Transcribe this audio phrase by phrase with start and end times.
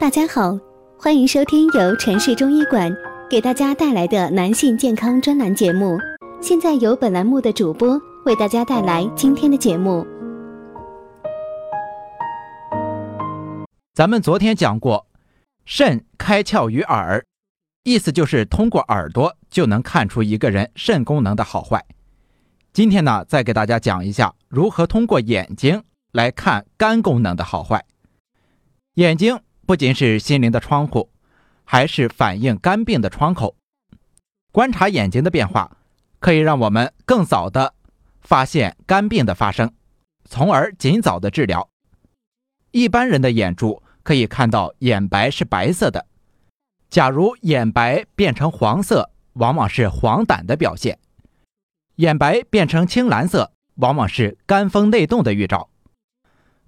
[0.00, 0.56] 大家好，
[0.96, 2.88] 欢迎收听由城市中医馆
[3.28, 5.98] 给大家带来的男性健康专栏节目。
[6.40, 10.06] 现在由本栏目的主播为大家带来今天的节目。
[13.92, 15.04] 咱们昨天讲过，
[15.64, 17.24] 肾开窍于耳，
[17.82, 21.84] 意思就是通过耳朵就能看出一个人肾功能的好坏。
[22.72, 27.84] 今天呢，再给大家讲一下如何通过眼睛来看肝功能的好坏。
[28.94, 31.10] 眼睛不仅是心灵的窗户，
[31.62, 33.54] 还是反映肝病的窗口。
[34.50, 35.76] 观察眼睛的变化，
[36.20, 37.74] 可以让我们更早的
[38.22, 39.74] 发现肝病的发生，
[40.24, 41.68] 从而尽早的治疗。
[42.70, 46.06] 一般人的眼珠可以看到眼白是白色的，
[46.88, 50.96] 假如眼白变成黄色，往往是黄疸的表现；
[51.96, 55.68] 眼白变成青蓝色，往往是肝风内动的预兆。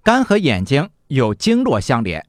[0.03, 0.91] 肝和眼睛。
[1.11, 2.25] 有经络相连，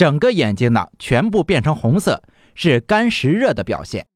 [0.00, 2.22] 整个眼睛呢全部变成红色，
[2.54, 4.06] 是肝实热的表现，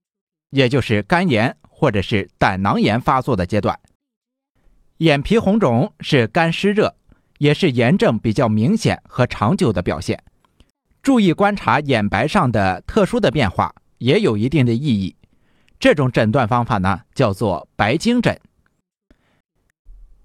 [0.48, 3.78] 也就是肝炎或者是胆囊炎发作的阶段。
[4.96, 6.96] 眼皮红肿是肝湿热，
[7.36, 10.24] 也是炎症比较明显和长久的表现。
[11.02, 15.14] 注意观察眼白上的特殊的变化，也有一定的意义。
[15.78, 18.40] 这种诊断方法呢叫做白睛诊。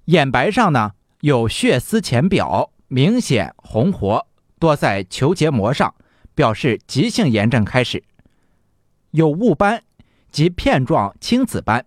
[0.05, 2.71] 眼白上呢有血丝浅表。
[2.91, 4.25] 明显红活，
[4.59, 5.95] 多在球结膜上，
[6.35, 8.03] 表示急性炎症开始。
[9.11, 9.83] 有雾斑
[10.31, 11.85] 及片状青紫斑，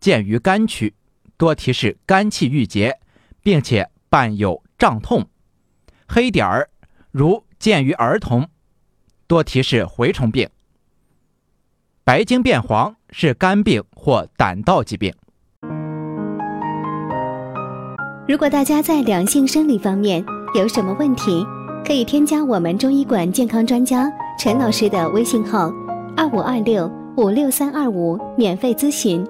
[0.00, 0.94] 见于肝区，
[1.36, 2.98] 多提示肝气郁结，
[3.42, 5.28] 并且伴有胀痛。
[6.08, 6.70] 黑点儿
[7.10, 8.48] 如见于儿童，
[9.26, 10.48] 多提示蛔虫病。
[12.02, 15.14] 白睛变黄是肝病或胆道疾病。
[18.26, 21.46] 如果大家在两性生理方面，有什么问题，
[21.86, 25.70] 可以添加我们中医馆健康专家陈老师的微信号：
[26.16, 29.22] 二五二六五六三二五，免费咨询。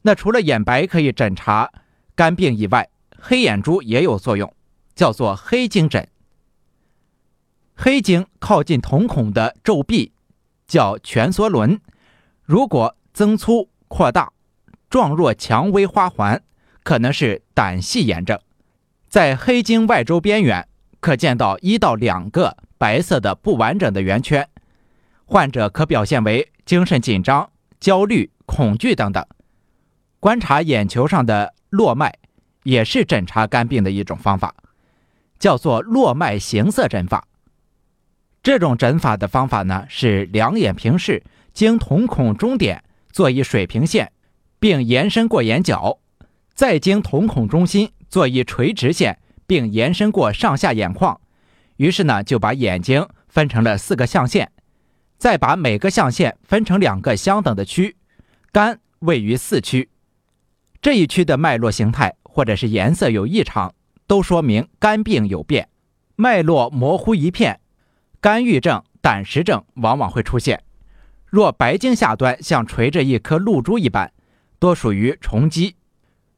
[0.00, 1.70] 那除了眼白可以诊查
[2.16, 2.88] 肝病以外，
[3.20, 4.50] 黑眼珠也有作用，
[4.94, 6.08] 叫做黑睛诊。
[7.76, 10.12] 黑睛靠近瞳孔的皱壁
[10.66, 11.78] 叫蜷缩轮，
[12.42, 14.32] 如果增粗扩大。
[14.90, 16.42] 状若蔷薇花环，
[16.82, 18.38] 可能是胆系炎症。
[19.08, 20.66] 在黑睛外周边缘
[21.00, 24.48] 可见到一到两个白色的不完整的圆圈，
[25.24, 27.50] 患者可表现为精神紧张、
[27.80, 29.24] 焦虑、恐惧等等。
[30.20, 32.14] 观察眼球上的络脉，
[32.64, 34.54] 也是诊查肝病的一种方法，
[35.38, 37.26] 叫做络脉形色诊法。
[38.42, 41.22] 这种诊法的方法呢，是两眼平视，
[41.52, 42.82] 经瞳孔中点
[43.12, 44.10] 做一水平线。
[44.60, 45.98] 并延伸过眼角，
[46.54, 51.20] 再经瞳孔中心做一垂直线，并延伸过上下眼眶。
[51.76, 54.50] 于是呢，就把眼睛分成了四个象限，
[55.16, 57.96] 再把每个象限分成两个相等的区，
[58.50, 59.88] 肝位于四区。
[60.82, 63.72] 这一区的脉络形态或者是颜色有异常，
[64.06, 65.68] 都说明肝病有变。
[66.16, 67.60] 脉络模糊一片，
[68.20, 70.62] 肝郁症、胆石症往往会出现。
[71.26, 74.12] 若白经下端像垂着一颗露珠一般。
[74.58, 75.76] 多属于虫积，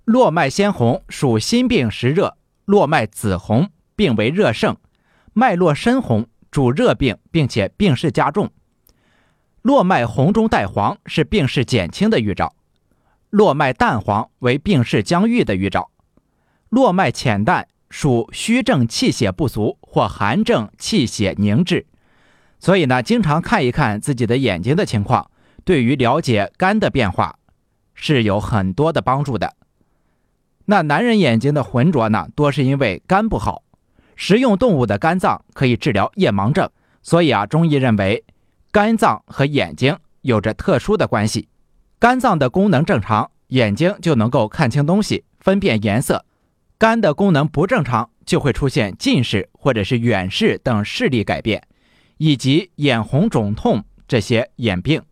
[0.05, 2.37] 络脉鲜红属心病实热，
[2.67, 4.77] 络脉紫红病为热盛，
[5.33, 8.51] 脉络深红主热病，并且病势加重。
[9.63, 12.55] 络脉红中带黄是病势减轻的预兆，
[13.31, 15.91] 络脉淡黄为病势将愈的预兆。
[16.69, 21.87] 络脉浅淡属虚症气血不足或寒症气血凝滞。
[22.59, 25.31] 所以呢，经常看一看自己的眼睛的情况，
[25.65, 27.39] 对于了解肝的变化。
[28.01, 29.55] 是有很多的帮助的。
[30.65, 33.63] 那男人眼睛的浑浊呢，多是因为肝不好。
[34.17, 36.69] 食用动物的肝脏可以治疗夜盲症，
[37.03, 38.25] 所以啊，中医认为
[38.71, 41.49] 肝脏和眼睛有着特殊的关系。
[41.99, 46.25] 肝脏的功能正常，眼睛就能够看清东西、分辨颜色；
[46.79, 51.63] 肝的功能不正常，就会出现近视或者是远视等视力改变，
[52.19, 55.03] 以及眼红肿痛这些眼病。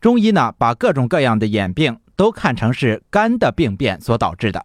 [0.00, 4.64] 中医呢，把各种各样的眼病都看成是肝的病变所导致的。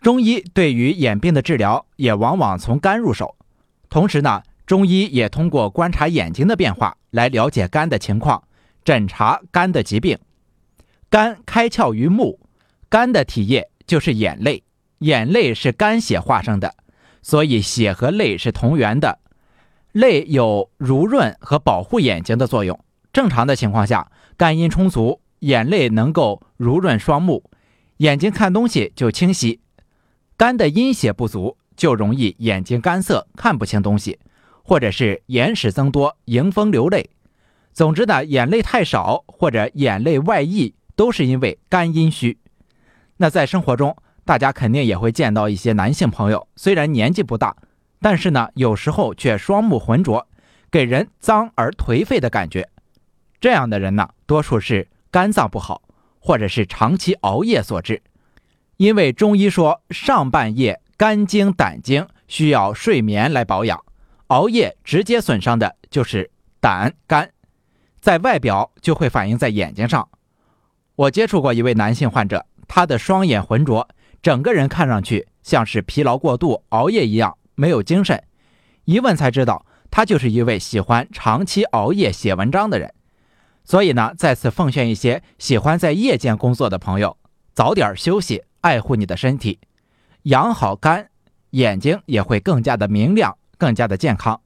[0.00, 3.36] 中医对于眼病的治疗也往往从肝入手。
[3.88, 8.42] 同时呢，中医也通过观察眼睛的变化来了解肝的情况，
[8.84, 10.18] 诊查肝的疾病。
[11.08, 12.40] 肝开窍于目，
[12.88, 14.64] 肝的体液就是眼泪，
[14.98, 16.74] 眼泪是肝血化生的，
[17.20, 19.18] 所以血和泪是同源的。
[19.92, 22.82] 泪有濡润和保护眼睛的作用。
[23.12, 24.10] 正常的情况下。
[24.34, 27.44] 肝阴充足，眼泪能够濡润双目，
[27.98, 29.60] 眼睛看东西就清晰。
[30.36, 34.18] 肝的阴血不足，就容易眼睛干涩，看不清东西，
[34.64, 37.10] 或者是眼屎增多，迎风流泪。
[37.72, 42.38] 总之呢，眼泪太少或者眼泪外溢，都是因为肝阴虚。
[43.18, 47.54] 那在生活中，大家肯定也会见到一些男性朋友，虽然年纪不大，
[48.00, 50.26] 但是呢，有时候却双目浑浊，
[50.68, 52.68] 给人脏而颓废的感觉。
[53.42, 55.82] 这样的人呢，多数是肝脏不好，
[56.20, 58.00] 或者是长期熬夜所致。
[58.76, 63.84] 因为中医说，上半夜肝经、胆经需要睡眠来保养，
[64.28, 66.30] 熬夜直接损伤的就是
[66.60, 67.28] 胆、肝，
[68.00, 70.08] 在外表就会反映在眼睛上。
[70.94, 73.88] 我接触过一位男性患者，他的双眼浑浊。
[74.22, 78.22] 整个人看上去像是疲劳过度、熬夜一样，没有精神。
[78.84, 82.94] 一问才知道，他就是一位喜欢长期熬夜写文章的人。
[83.64, 87.16] 所以呢，再次奉劝一些喜欢在夜间工作的朋友，
[87.54, 89.58] 早点休息，爱护你的身体，
[90.24, 91.08] 养好肝，
[91.50, 94.40] 眼睛也会更加的明亮，更加的健康。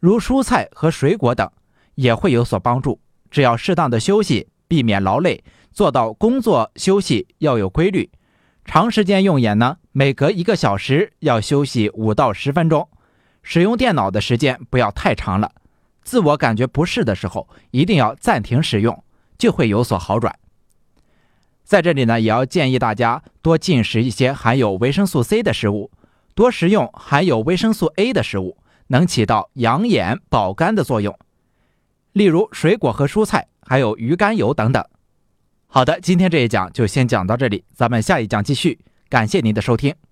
[0.00, 1.50] 如蔬菜和水果等
[1.96, 3.00] 也会有所帮助。
[3.30, 8.10] 只要适当的休息，避免劳累，做到工作休息要有规律。
[8.64, 12.88] 长时间用眼呢，每隔一个小时要休息五到十分钟，
[13.42, 15.52] 使用电脑的时间不要太长了。
[16.08, 19.04] 自我感觉不适的时候，一定要暂停使用，
[19.36, 20.34] 就会有所好转。
[21.64, 25.90] 在这里呢，也要建议大家多进食一些含有维生素 C 的食物，
[26.34, 28.56] 多食用含有维生素 A 的食物，
[28.86, 31.14] 能起到养眼保肝的作用。
[32.12, 34.82] 例如水果和蔬菜，还有鱼肝油等等。
[35.66, 38.78] 好的，今天这一讲就先讲到这里，咱们下一讲继续。
[39.10, 40.07] 感谢您的收听。